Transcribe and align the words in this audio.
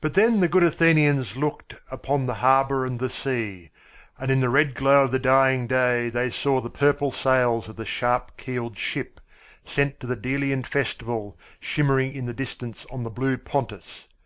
But 0.00 0.14
then 0.14 0.40
the 0.40 0.48
good 0.48 0.62
Athenians 0.62 1.36
looked 1.36 1.74
upon 1.90 2.24
the 2.24 2.32
harbour 2.40 2.86
and 2.86 2.98
the 2.98 3.10
sea, 3.10 3.68
and 4.18 4.30
in 4.30 4.40
the 4.40 4.48
red 4.48 4.74
glow 4.74 5.04
of 5.04 5.10
the 5.10 5.18
dying 5.18 5.66
day 5.66 6.08
they 6.08 6.30
saw 6.30 6.62
the 6.62 6.70
purple 6.70 7.10
sails 7.10 7.68
of 7.68 7.76
the 7.76 7.84
sharp 7.84 8.38
keeled 8.38 8.78
ship, 8.78 9.20
sent 9.62 10.00
to 10.00 10.06
the 10.06 10.16
Delian 10.16 10.62
festival, 10.62 11.36
shimmering 11.60 12.14
in 12.14 12.24
the 12.24 12.32
distance 12.32 12.86
on 12.90 13.02
the 13.02 13.10
blue 13.10 13.36
Pontus. 13.36 14.08